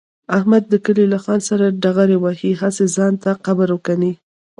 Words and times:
احمد 0.37 0.63
د 0.69 0.73
کلي 0.85 1.05
له 1.13 1.19
خان 1.23 1.39
سره 1.49 1.65
ډغره 1.83 2.17
وهي، 2.23 2.51
هسې 2.61 2.85
ځان 2.95 3.13
ته 3.23 3.31
قبر 3.45 3.69
کني. 3.85 4.13